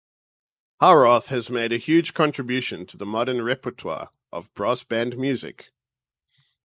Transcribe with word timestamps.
Howarth 0.79 1.27
has 1.27 1.51
made 1.51 1.71
a 1.71 1.77
huge 1.77 2.15
contribution 2.15 2.87
to 2.87 2.97
the 2.97 3.05
modern 3.05 3.43
repertoire 3.43 4.09
of 4.33 4.51
brass 4.55 4.83
band 4.83 5.15
music. 5.15 5.73